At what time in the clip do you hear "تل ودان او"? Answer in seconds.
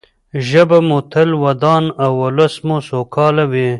1.11-2.11